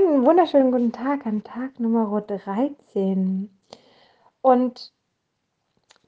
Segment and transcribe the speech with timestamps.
[0.00, 3.50] Einen wunderschönen guten Tag an Tag Nummer 13.
[4.40, 4.92] Und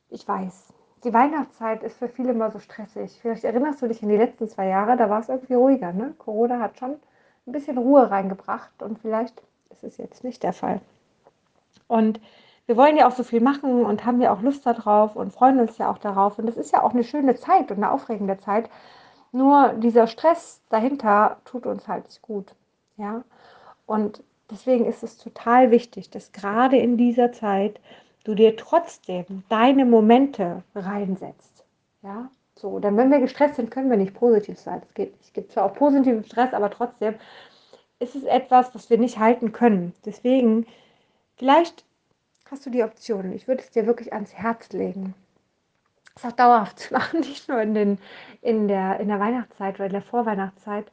[0.08, 0.72] ich weiß,
[1.04, 3.18] die Weihnachtszeit ist für viele immer so stressig.
[3.20, 5.92] Vielleicht erinnerst du dich an die letzten zwei Jahre, da war es irgendwie ruhiger.
[5.92, 6.14] Ne?
[6.18, 6.92] Corona hat schon
[7.46, 10.80] ein bisschen Ruhe reingebracht und vielleicht ist es jetzt nicht der Fall.
[11.86, 12.18] Und
[12.66, 15.60] wir wollen ja auch so viel machen und haben ja auch Lust darauf und freuen
[15.60, 16.38] uns ja auch darauf.
[16.38, 18.70] Und das ist ja auch eine schöne Zeit und eine aufregende Zeit.
[19.32, 22.54] Nur dieser Stress dahinter tut uns halt nicht gut.
[22.96, 23.22] Ja.
[23.86, 27.80] Und deswegen ist es total wichtig, dass gerade in dieser Zeit
[28.24, 31.64] du dir trotzdem deine Momente reinsetzt.
[32.02, 34.82] Ja, so, denn wenn wir gestresst sind, können wir nicht positiv sein.
[34.86, 35.14] Es geht.
[35.20, 37.14] Es gibt zwar auch positiven Stress, aber trotzdem
[37.98, 39.94] ist es etwas, was wir nicht halten können.
[40.04, 40.66] Deswegen,
[41.36, 41.84] vielleicht
[42.50, 43.32] hast du die Option.
[43.32, 45.14] Ich würde es dir wirklich ans Herz legen.
[46.14, 47.98] Es auch dauerhaft zu machen, nicht nur in, den,
[48.42, 50.86] in, der, in der Weihnachtszeit oder in der Vorweihnachtszeit,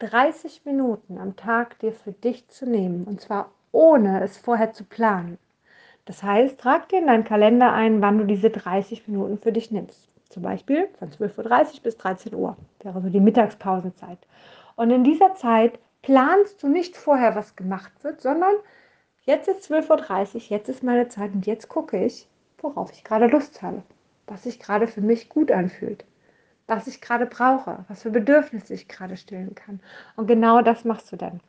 [0.00, 4.84] 30 Minuten am Tag dir für dich zu nehmen und zwar ohne es vorher zu
[4.84, 5.36] planen.
[6.06, 9.70] Das heißt, trag dir in deinen Kalender ein, wann du diese 30 Minuten für dich
[9.70, 10.08] nimmst.
[10.30, 14.18] Zum Beispiel von 12.30 Uhr bis 13 Uhr wäre so die Mittagspausenzeit.
[14.74, 18.54] Und in dieser Zeit planst du nicht vorher, was gemacht wird, sondern
[19.26, 22.26] jetzt ist 12.30 Uhr, jetzt ist meine Zeit und jetzt gucke ich,
[22.62, 23.82] worauf ich gerade Lust habe,
[24.26, 26.06] was sich gerade für mich gut anfühlt
[26.70, 29.80] was ich gerade brauche, was für Bedürfnisse ich gerade stillen kann.
[30.16, 31.40] Und genau das machst du dann.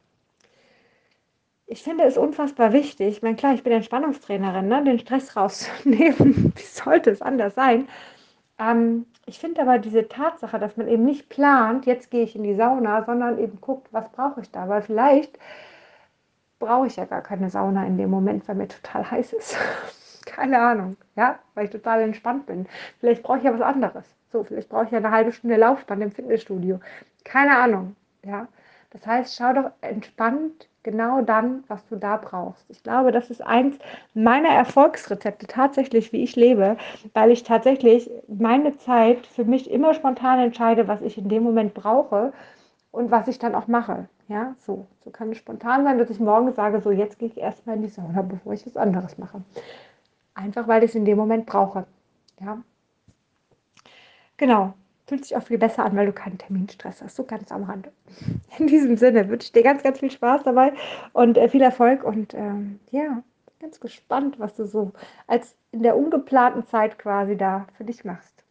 [1.67, 6.53] Ich finde es unfassbar wichtig, ich meine, klar, ich bin Entspannungstrainerin, ne, den Stress rauszunehmen.
[6.55, 7.87] Wie sollte es anders sein?
[8.59, 12.43] Ähm, ich finde aber diese Tatsache, dass man eben nicht plant, jetzt gehe ich in
[12.43, 14.67] die Sauna, sondern eben guckt, was brauche ich da?
[14.69, 15.37] Weil vielleicht
[16.59, 19.55] brauche ich ja gar keine Sauna in dem Moment, weil mir total heiß ist.
[20.25, 22.67] keine Ahnung, ja, weil ich total entspannt bin.
[22.99, 24.05] Vielleicht brauche ich ja was anderes.
[24.31, 26.79] So, vielleicht brauche ich ja eine halbe Stunde Laufband im Fitnessstudio.
[27.23, 27.95] Keine Ahnung.
[28.23, 28.47] Ja.
[28.91, 32.65] Das heißt, schau doch entspannt genau dann, was du da brauchst.
[32.69, 33.77] Ich glaube, das ist eins
[34.13, 36.77] meiner Erfolgsrezepte tatsächlich, wie ich lebe,
[37.13, 41.73] weil ich tatsächlich meine Zeit für mich immer spontan entscheide, was ich in dem Moment
[41.73, 42.33] brauche
[42.91, 44.09] und was ich dann auch mache.
[44.27, 44.87] Ja, so.
[45.03, 47.83] So kann es spontan sein, dass ich morgen sage, so jetzt gehe ich erstmal in
[47.83, 49.41] die Sauna, bevor ich was anderes mache.
[50.33, 51.85] Einfach weil ich es in dem Moment brauche.
[52.39, 52.61] Ja.
[54.41, 54.73] Genau.
[55.05, 57.15] Fühlt sich auch viel besser an, weil du keinen Terminstress hast.
[57.15, 57.91] So ganz am Rande.
[58.57, 60.73] In diesem Sinne wünsche ich dir ganz, ganz viel Spaß dabei
[61.13, 62.03] und äh, viel Erfolg.
[62.03, 63.21] Und ähm, ja,
[63.59, 64.93] ganz gespannt, was du so
[65.27, 68.43] als in der ungeplanten Zeit quasi da für dich machst.